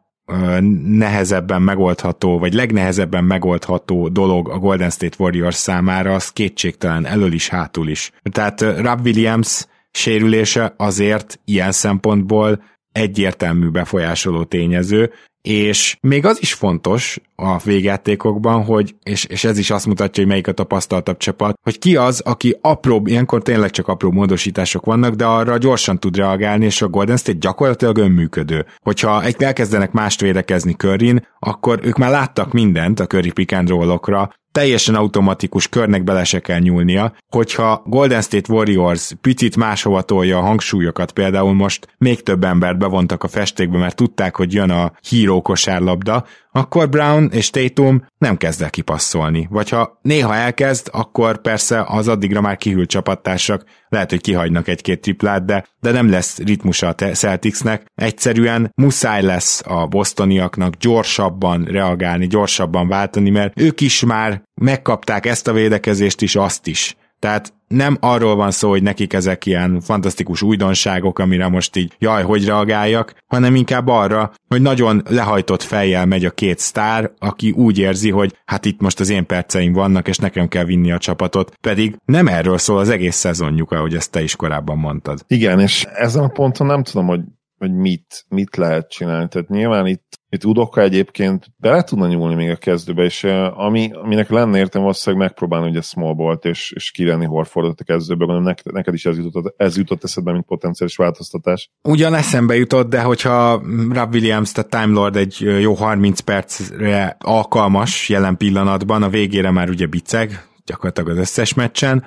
[0.84, 7.50] nehezebben megoldható, vagy legnehezebben megoldható dolog a Golden State Warriors számára, az kétségtelen elől is,
[7.50, 8.12] hátul is.
[8.32, 17.20] Tehát Rob Williams sérülése azért ilyen szempontból egyértelmű befolyásoló tényező, és még az is fontos
[17.36, 21.80] a végjátékokban, hogy, és, és ez is azt mutatja, hogy melyik a tapasztaltabb csapat, hogy
[21.80, 26.66] ki az, aki apró, ilyenkor tényleg csak apró módosítások vannak, de arra gyorsan tud reagálni,
[26.66, 28.66] és a Golden State gyakorlatilag önműködő.
[28.84, 33.08] Hogyha elkezdenek mást védekezni Curryn, akkor ők már láttak mindent a
[33.52, 40.02] and roll-okra, teljesen automatikus körnek bele se kell nyúlnia, hogyha Golden State Warriors picit máshova
[40.02, 44.70] tolja a hangsúlyokat, például most még több embert bevontak a festékbe, mert tudták, hogy jön
[44.70, 49.48] a híró kosárlabda, akkor Brown és Tatum nem kezd el kipasszolni.
[49.50, 55.02] Vagy ha néha elkezd, akkor persze az addigra már kihűlt csapattársak lehet, hogy kihagynak egy-két
[55.02, 57.86] triplát, de, de nem lesz ritmusa a Celticsnek.
[57.96, 65.48] Egyszerűen muszáj lesz a bostoniaknak gyorsabban reagálni, gyorsabban váltani, mert ők is már megkapták ezt
[65.48, 66.96] a védekezést is, azt is.
[67.22, 72.24] Tehát nem arról van szó, hogy nekik ezek ilyen fantasztikus újdonságok, amire most így jaj,
[72.24, 77.78] hogy reagáljak, hanem inkább arra, hogy nagyon lehajtott fejjel megy a két sztár, aki úgy
[77.78, 81.54] érzi, hogy hát itt most az én perceim vannak, és nekem kell vinni a csapatot,
[81.62, 85.20] pedig nem erről szól az egész szezonjuk, ahogy ezt te is korábban mondtad.
[85.28, 87.22] Igen, és ezen a ponton nem tudom, hogy
[87.62, 89.28] hogy mit, mit lehet csinálni.
[89.28, 94.30] Tehát nyilván itt, itt Udoka egyébként bele tudna nyúlni még a kezdőbe, és ami, aminek
[94.30, 98.74] lenne értem, valószínűleg megpróbálni ugye small bolt és, és kirenni Horfordot a kezdőbe, gondolom neked,
[98.74, 101.70] neked is ez jutott, ez jutott eszedbe, mint potenciális változtatás.
[101.84, 108.10] Ugyan eszembe jutott, de hogyha Rob Williams, tehát Time Lord egy jó 30 percre alkalmas
[108.10, 112.06] jelen pillanatban, a végére már ugye biceg, gyakorlatilag az összes meccsen,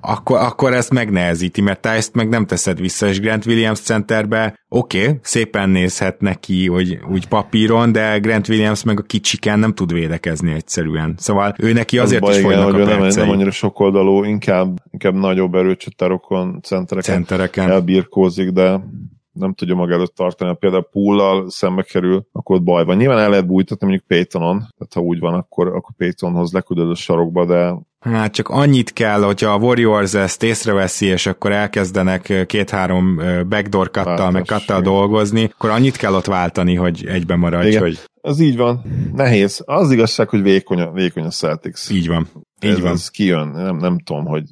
[0.00, 4.58] akkor, akkor ezt megnehezíti, mert te ezt meg nem teszed vissza, és Grant Williams centerbe
[4.68, 9.74] oké, okay, szépen nézhet neki, hogy úgy papíron, de Grant Williams meg a kicsiken nem
[9.74, 11.14] tud védekezni egyszerűen.
[11.18, 15.14] Szóval ő neki azért baj, is folynak igen, a nem, nem annyira sokoldalú, inkább, inkább
[15.14, 17.70] nagyobb erőcsatárokon, centereken, centereken.
[17.70, 18.80] elbirkózik, de
[19.38, 22.96] nem tudja maga előtt tartani, például pullal szembe kerül, akkor ott baj van.
[22.96, 26.94] Nyilván el lehet bújtatni mondjuk Paytonon, tehát ha úgy van, akkor, akkor Paytonhoz leküldöd a
[26.94, 33.20] sarokba, de Hát csak annyit kell, hogyha a Warriors ezt észreveszi, és akkor elkezdenek két-három
[33.48, 37.80] backdoor kattal, meg kattal dolgozni, akkor annyit kell ott váltani, hogy egybe maradj, Igen.
[37.80, 37.98] hogy...
[38.20, 38.82] Az így van.
[39.14, 39.62] Nehéz.
[39.66, 41.90] Az igazság, hogy vékony a, vékony a Celtics.
[41.90, 42.28] Így van.
[42.60, 42.92] Így ez, van.
[42.92, 43.48] Ez kijön.
[43.48, 44.42] Nem, nem tudom, hogy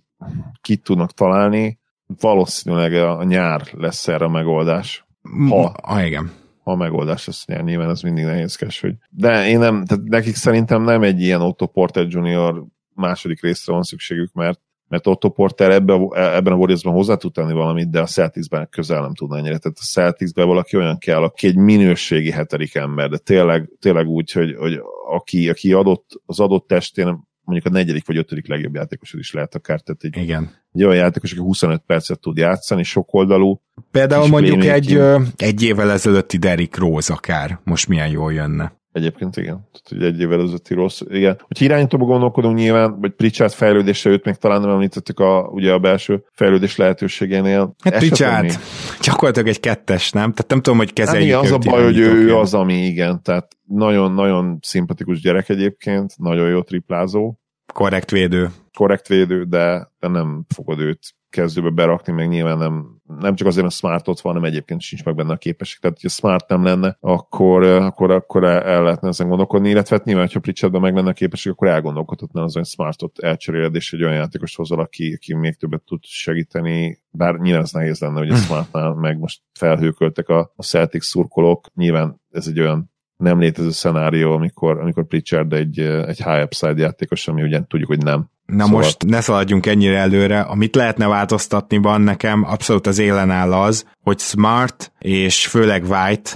[0.61, 5.07] kit tudnak találni valószínűleg a nyár lesz erre a megoldás.
[5.49, 6.31] Ha, ah, igen.
[6.63, 8.95] Ha a megoldás lesz nyár, nyilván ez mindig nehézkes, hogy...
[9.11, 12.65] De én nem, tehát nekik szerintem nem egy ilyen Otto Porter Junior
[12.95, 17.53] második részre van szükségük, mert mert Otto Porter ebbe, ebben a warriors hozzá tud tenni
[17.53, 19.59] valamit, de a Celticsben közel nem tudna ennyire.
[19.59, 24.33] Tehát a Celticsben valaki olyan kell, aki egy minőségi hetedik ember, de tényleg, tényleg úgy,
[24.33, 29.13] hogy, hogy aki, aki adott, az adott testén mondjuk a negyedik vagy ötödik legjobb játékos
[29.13, 29.81] is lehet akár.
[29.81, 30.51] Tehát egy, Igen.
[30.73, 33.61] egy olyan játékos, aki 25 percet tud játszani, sokoldalú.
[33.91, 35.01] Például mondjuk egy,
[35.37, 38.73] egy évvel ezelőtti Derrick Rose akár, most milyen jól jönne.
[38.97, 39.69] Egyébként igen.
[39.73, 41.01] Tehát, hogy egy évvel ezelőtti rossz.
[41.09, 41.41] Igen.
[41.47, 45.79] Hogy irányítóba gondolkodunk nyilván, vagy Pritchard fejlődése, őt még talán nem említettük a, ugye a
[45.79, 47.75] belső fejlődés lehetőségénél.
[47.83, 48.59] Hát Pritchard
[49.03, 50.33] gyakorlatilag egy kettes, nem?
[50.33, 53.23] Tehát nem tudom, hogy kezeljük hát igen, az a baj, hogy ő az, ami igen.
[53.23, 57.35] Tehát nagyon-nagyon szimpatikus gyerek egyébként, nagyon jó triplázó,
[57.75, 58.51] korrekt védő.
[58.79, 63.63] Korrekt védő, de, de nem fogod őt kezdőbe berakni, meg nyilván nem, nem csak azért,
[63.63, 65.81] mert Smart ott van, hanem egyébként sincs meg benne a képesség.
[65.81, 70.29] Tehát, hogyha Smart nem lenne, akkor, akkor, akkor el lehetne ezen gondolkodni, illetve hát nyilván,
[70.33, 74.15] ha Pritchardban meg lenne a képesség, akkor elgondolkodhatna az, hogy Smartot elcseréled, és egy olyan
[74.15, 78.37] játékos hozol, aki, aki még többet tud segíteni, bár nyilván ez nehéz lenne, hogy a
[78.45, 84.33] Smartnál meg most felhőköltek a, a Celtics szurkolók, nyilván ez egy olyan nem létező szenárió,
[84.33, 88.31] amikor, amikor Pritchard egy, egy high upside játékos, ami ugye tudjuk, hogy nem.
[88.47, 88.81] Na szóval...
[88.81, 90.41] most ne szaladjunk ennyire előre.
[90.41, 96.31] Amit lehetne változtatni van nekem, abszolút az élen áll az, hogy Smart és főleg White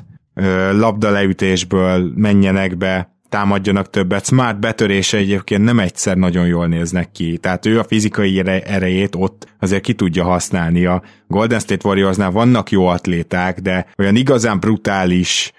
[0.72, 4.24] labda leütésből menjenek be, támadjanak többet.
[4.24, 9.46] Smart betörése egyébként nem egyszer nagyon jól néznek ki, tehát ő a fizikai erejét ott
[9.58, 10.84] azért ki tudja használni.
[10.86, 15.52] A Golden State Warriorsnál vannak jó atléták, de olyan igazán brutális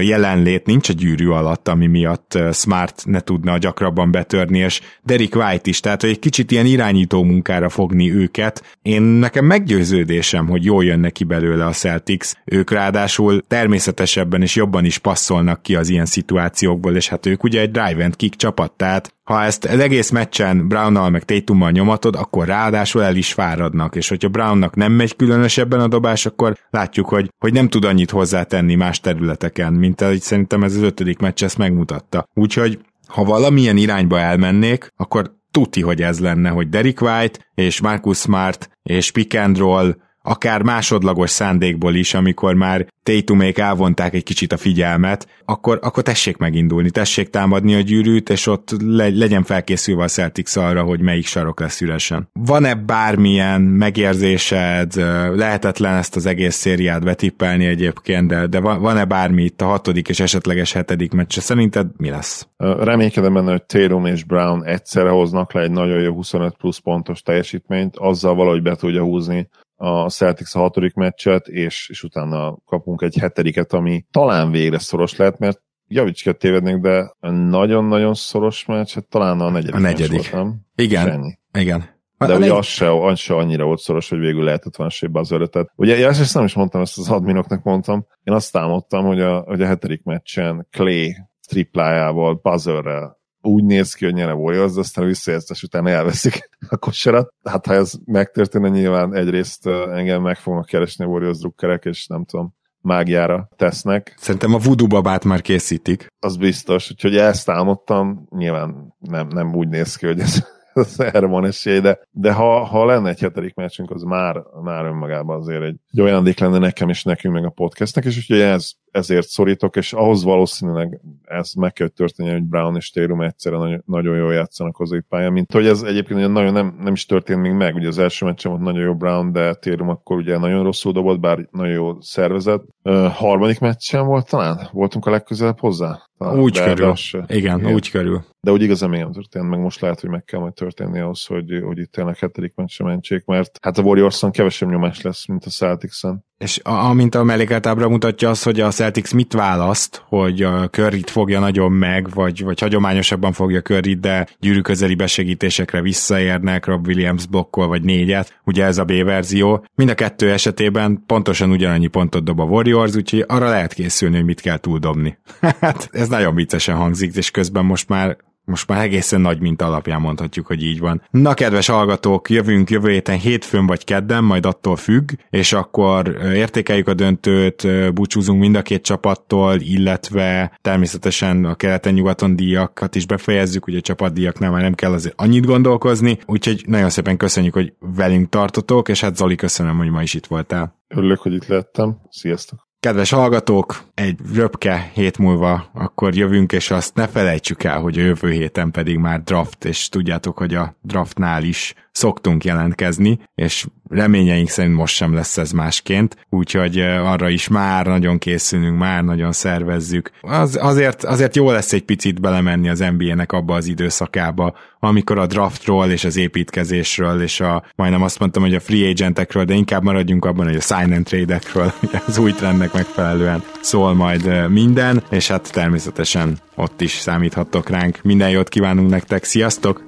[0.00, 5.70] jelenlét nincs a gyűrű alatt, ami miatt Smart ne tudna gyakrabban betörni, és Derek White
[5.70, 8.76] is, tehát hogy egy kicsit ilyen irányító munkára fogni őket.
[8.82, 14.84] Én nekem meggyőződésem, hogy jól jön neki belőle a Celtics, ők ráadásul természetesebben és jobban
[14.84, 18.72] is passzolnak ki az ilyen szituációkból, és hát ők ugye egy drive and kick csapat,
[18.72, 23.96] tehát ha ezt az egész meccsen Brownnal meg Tatummal nyomatod, akkor ráadásul el is fáradnak,
[23.96, 28.10] és hogyha Brownnak nem megy különösebben a dobás, akkor látjuk, hogy, hogy nem tud annyit
[28.10, 32.28] hozzátenni más területeken, mint ahogy szerintem ez az ötödik meccs ezt megmutatta.
[32.34, 38.18] Úgyhogy ha valamilyen irányba elmennék, akkor tuti, hogy ez lenne, hogy Derek White és Marcus
[38.18, 39.96] Smart és pick and roll
[40.28, 46.36] akár másodlagos szándékból is, amikor már Tatumék elvonták egy kicsit a figyelmet, akkor, akkor tessék
[46.36, 51.26] megindulni, tessék támadni a gyűrűt, és ott le, legyen felkészülve a Celtics arra, hogy melyik
[51.26, 52.28] sarok lesz üresen.
[52.32, 54.94] Van-e bármilyen megérzésed,
[55.34, 60.20] lehetetlen ezt az egész szériát betippelni egyébként, de, de van-e bármi itt a hatodik és
[60.20, 61.40] esetleges hetedik meccse?
[61.40, 62.48] Szerinted mi lesz?
[62.56, 67.22] Reménykedem benne, hogy Tatum és Brown egyszerre hoznak le egy nagyon jó 25 plusz pontos
[67.22, 69.48] teljesítményt, azzal valahogy be tudja húzni
[69.80, 75.16] a Celtics a hatodik meccset, és, és utána kapunk egy hetediket, ami talán végre szoros
[75.16, 80.30] lehet, mert javíts ki tévednék, de nagyon-nagyon szoros meccs, hát talán a negyedik, a negyedik.
[80.30, 80.60] Volt, nem?
[80.74, 81.96] Igen, igen.
[82.18, 85.30] De ugye az se, az se annyira volt szoros, hogy végül lehetett van sébe az
[85.30, 85.72] öletet.
[85.76, 88.06] Ugye ja, ezt nem is mondtam, ezt az adminoknak mondtam.
[88.22, 91.16] Én azt támadtam, hogy a, hogy a hetedik meccsen Clay
[91.48, 93.17] triplájával, buzzerrel
[93.48, 97.34] úgy néz ki, hogy nyere Warriors, de aztán visszajelztes után elveszik a kosarat.
[97.44, 102.24] Hát ha ez megtörténne, nyilván egyrészt engem meg fognak keresni a Warriors drukkerek, és nem
[102.24, 104.14] tudom, mágiára tesznek.
[104.18, 106.06] Szerintem a voodoo babát már készítik.
[106.20, 110.46] Az biztos, úgyhogy ezt álmodtam, nyilván nem, nem úgy néz ki, hogy ez
[111.12, 115.40] erre van esély, de, de ha, ha lenne egy hetedik meccsünk, az már, már önmagában
[115.40, 119.28] azért egy, egy ajándék lenne nekem és nekünk, meg a podcastnek, és úgyhogy ez, ezért
[119.28, 124.16] szorítok, és ahhoz valószínűleg ez meg kell történni, hogy Brown és Tatum egyszerre nagyon, nagyon
[124.16, 127.74] jól játszanak az pályán, mint hogy ez egyébként nagyon nem, nem is történt még meg,
[127.74, 131.20] ugye az első meccsen volt nagyon jó Brown, de Tatum akkor ugye nagyon rosszul dobott,
[131.20, 132.62] bár nagyon jó szervezet.
[132.82, 134.68] Uh, harmadik meccsen volt talán?
[134.72, 136.08] Voltunk a legközelebb hozzá?
[136.18, 136.94] Talán, úgy körül.
[137.26, 138.24] Igen, igen, úgy körül.
[138.40, 141.24] De úgy igazán még nem történt, meg most lehet, hogy meg kell majd történni ahhoz,
[141.24, 145.44] hogy, hogy itt tényleg hetedik meccse mentsék, mert hát a Warriors-on kevesebb nyomás lesz, mint
[145.44, 146.26] a Celtics-en.
[146.38, 151.40] És amint a mellékeltábra mutatja az, hogy a Celtics mit választ, hogy a Curryt fogja
[151.40, 157.66] nagyon meg, vagy, vagy hagyományosabban fogja Curryt, de gyűrű közeli besegítésekre visszaérnek, Rob Williams blokkol,
[157.66, 159.64] vagy négyet, ugye ez a B verzió.
[159.74, 164.24] Mind a kettő esetében pontosan ugyanannyi pontot dob a Warriors, úgyhogy arra lehet készülni, hogy
[164.24, 165.18] mit kell túldobni.
[165.60, 168.16] hát ez nagyon viccesen hangzik, és közben most már
[168.48, 171.02] most már egészen nagy mint alapján mondhatjuk, hogy így van.
[171.10, 176.88] Na, kedves hallgatók, jövünk jövő héten hétfőn vagy kedden, majd attól függ, és akkor értékeljük
[176.88, 183.78] a döntőt, búcsúzunk mind a két csapattól, illetve természetesen a keleten-nyugaton díjakat is befejezzük, ugye
[183.78, 188.88] a csapatdíjaknál már nem kell azért annyit gondolkozni, úgyhogy nagyon szépen köszönjük, hogy velünk tartotok,
[188.88, 190.76] és hát Zoli, köszönöm, hogy ma is itt voltál.
[190.88, 191.98] Örülök, hogy itt lettem.
[192.10, 192.67] Sziasztok!
[192.80, 198.02] Kedves hallgatók, egy röpke hét múlva akkor jövünk, és azt ne felejtsük el, hogy a
[198.02, 204.48] jövő héten pedig már draft, és tudjátok, hogy a draftnál is szoktunk jelentkezni, és reményeink
[204.48, 210.10] szerint most sem lesz ez másként, úgyhogy arra is már nagyon készülünk, már nagyon szervezzük.
[210.20, 215.26] Az, azért, azért jó lesz egy picit belemenni az NBA-nek abba az időszakába, amikor a
[215.26, 219.82] draftról és az építkezésről, és a, majdnem azt mondtam, hogy a free agentekről, de inkább
[219.82, 221.72] maradjunk abban, hogy a sign and trade-ekről,
[222.06, 227.98] az új trendnek megfelelően szól majd minden, és hát természetesen ott is számíthattok ránk.
[228.02, 229.87] Minden jót kívánunk nektek, sziasztok!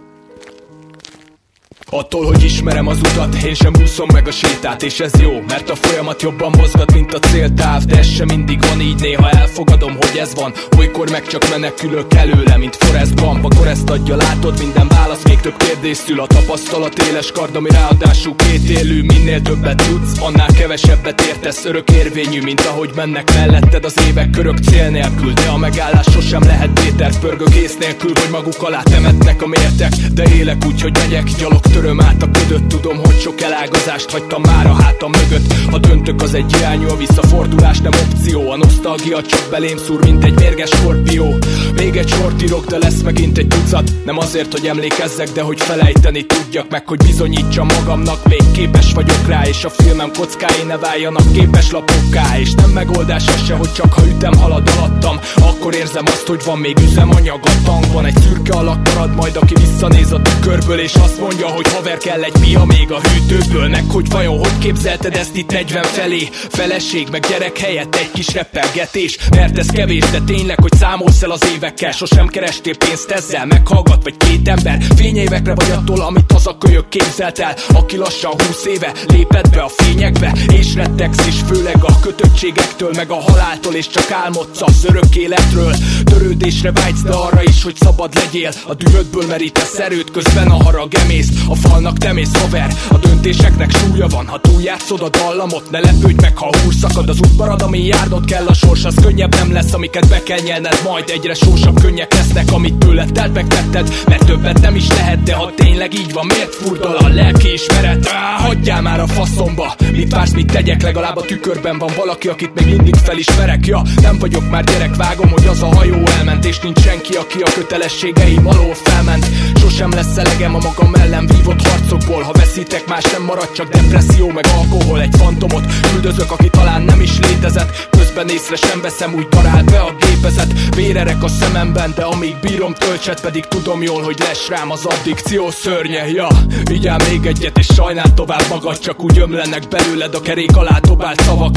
[1.92, 5.70] Attól, hogy ismerem az utat, én sem úszom meg a sétát És ez jó, mert
[5.70, 9.92] a folyamat jobban mozgat, mint a céltáv De ez sem mindig van így, néha elfogadom,
[9.92, 10.52] hogy ez van.
[10.78, 13.44] Olykor meg csak menekülök előle, mint Forrest Gump.
[13.44, 16.20] Akkor ezt adja, látod, minden válasz még több kérdés szül.
[16.20, 21.64] A tapasztalat éles kard, ami ráadásul két élő Minél többet tudsz, annál kevesebbet értesz.
[21.64, 25.32] Örök érvényű, mint ahogy mennek melletted az évek körök cél nélkül.
[25.32, 29.92] De a megállás sosem lehet Péter pörgök ész nélkül, hogy maguk alá temetnek a mértek.
[30.12, 34.42] De élek úgy, hogy megyek, gyalog töröm át a ködöt Tudom, hogy sok elágazást hagytam
[34.42, 35.52] már a hátam mögött.
[35.70, 38.50] Ha döntök, az egy irányú, a visszafordulás nem opció.
[38.50, 41.38] A nosztalgia csak belém szúr, mint egy mérges skorpió.
[41.76, 43.90] Még egy sort írok, de lesz megint egy tucat.
[44.04, 49.26] Nem azért, hogy emlékezzek, de hogy felejteni tudjak Meg, hogy bizonyítsam magamnak, még képes vagyok
[49.26, 53.72] rá És a filmem kockái ne váljanak képes lapokká És nem megoldás az se, hogy
[53.72, 57.40] csak ha ütem halad alattam Akkor érzem azt, hogy van még üzemanyag.
[57.42, 61.69] A tankban Egy szürke alak marad majd, aki visszanéz a tükörből És azt mondja, hogy
[61.72, 65.82] haver kell egy pia még a hűtőből Meg hogy vajon hogy képzelted ezt itt 40
[65.82, 66.28] felé?
[66.32, 71.30] Feleség meg gyerek helyett egy kis reppelgetés Mert ez kevés, de tényleg, hogy számolsz el
[71.30, 71.90] az évekkel.
[71.90, 74.82] Sosem kerestél pénzt ezzel, meghallgat vagy két ember.
[74.96, 77.54] Fényévekre vagy attól, amit az a kölyök képzelt el.
[77.72, 83.10] Aki lassan 20 éve lépett be a fényekbe És rettegsz is főleg a kötöttségektől Meg
[83.10, 85.74] a haláltól és csak álmodsz az örök életről.
[86.04, 88.50] Törődésre vágysz, de arra is, hogy szabad legyél.
[88.66, 91.28] A dühödből merítesz erőt, közben a harag emész.
[91.48, 96.20] A falnak nem ész haver, a döntéseknek súlya van Ha túljátszod a dallamot, ne lepődj
[96.20, 99.52] meg, ha húr szakad Az út marad, ami járnod kell, a sors az könnyebb nem
[99.52, 104.26] lesz Amiket be kell nyelned, majd egyre sósabb könnyek lesznek Amit tőled telt megtetted, mert
[104.26, 108.08] többet nem is lehet De ha tényleg így van, miért furdal a lelki ismeret?
[108.08, 110.82] Á, hagyjál már a faszomba, mit vársz, mit tegyek?
[110.82, 113.66] Legalább a tükörben van valaki, akit még mindig felismerek.
[113.66, 117.40] Ja, nem vagyok már gyerek, vágom, hogy az a hajó elment És nincs senki, aki
[117.40, 119.26] a kötelességeim alól felment.
[119.60, 122.22] Sosem lesz elegem a magam ellen vívott harcokból.
[122.22, 125.00] Ha veszítek, más nem marad, csak depresszió meg alkohol.
[125.00, 127.88] Egy fantomot üldözök, aki talán nem is létezett.
[127.90, 130.74] Közben észre sem veszem, úgy darált be a gépezet.
[130.74, 135.50] Vérerek a szememben, de amíg bírom töltset Pedig tudom jól, hogy lesz rám az addikció
[135.50, 136.10] szörnye.
[136.10, 136.28] Ja,
[136.64, 141.20] vigyál még egyet és sajnál tovább magad Csak úgy ömlenek belőled a kerék alá dobált
[141.20, 141.56] szavak.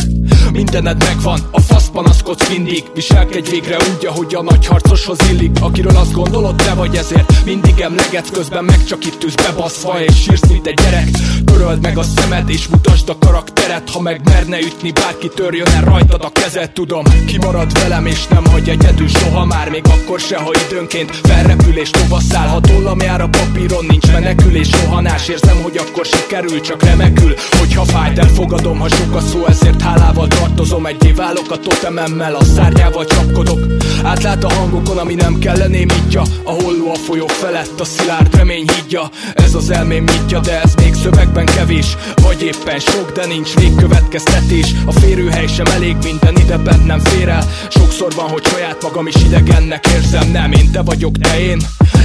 [0.51, 2.83] Mindened megvan, a fasz panaszkodsz mindig.
[2.93, 5.57] Viselkedj végre úgy, ahogy a nagy harcoshoz illik.
[5.61, 7.33] Akiről azt gondolod, te vagy ezért.
[7.45, 9.35] Mindig emlegetsz közben meg csak itt tűz
[9.73, 11.09] bebaszva És sírsz, mint egy gyerek.
[11.45, 15.83] Töröld meg a szemed és mutasd a karakteret Ha meg merne ütni, bárki törjön el
[15.83, 16.71] rajtad a kezed.
[16.71, 21.77] Tudom, kimarad velem és nem hagy egyedül soha már Még akkor se, ha időnként felrepül
[21.77, 25.27] és tovasszál Ha tollam jár a papíron, nincs menekülés rohanás.
[25.27, 30.27] Érzem, hogy akkor sikerül, csak remekül Hogyha fájt, elfogadom, ha sok a szó, ezért hálával
[30.27, 30.85] tartozom.
[30.85, 33.59] Egyé válok a totememmel, a szárnyával csapkodok.
[34.03, 38.65] Átlát a hangokon, ami nem kellene mítja A holló a folyó felett, a szilárd remény
[38.75, 39.09] hídja.
[39.35, 41.97] Ez az elmém mitja, de ez még szövegben kevés.
[42.15, 44.73] Vagy éppen sok, de nincs végkövetkeztetés.
[44.85, 47.47] A férőhely sem elég, minden ide bent nem fér el.
[47.69, 50.31] Sokszor van, hogy saját magam is idegennek érzem.
[50.31, 51.59] Nem én, te vagyok, te én.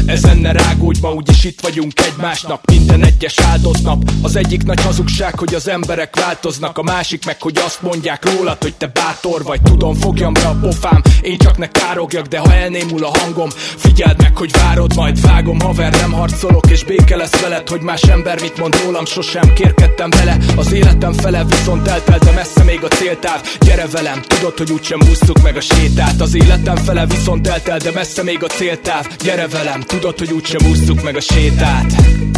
[0.06, 4.10] Ezen ne rágódj, ma úgyis itt vagyunk egymásnak Minden egyes áldott nap.
[4.22, 6.78] Az egyik nagy hazugság, hogy az emberek változnak.
[6.78, 9.62] A másik meg, hogy azt mondják rólad, hogy te bátor vagy.
[9.62, 14.20] Tudom, fogjam be a pofám, én csak ne károgjak De ha elnémul a hangom, figyeld
[14.22, 18.40] meg, hogy várod Majd vágom, haver, nem harcolok És béke lesz veled, hogy más ember
[18.40, 22.88] mit mond rólam Sosem kérkedtem bele, az életem fele Viszont eltelt, de messze még a
[22.88, 23.40] céltáv.
[23.60, 26.20] Gyere velem, tudod, hogy úgysem úsztuk meg a sétát.
[26.20, 29.06] Az életem fele viszont eltelt, de messze még a céltáv.
[29.24, 32.37] Gyere velem, tudod, hogy úgysem úsztuk meg a sétát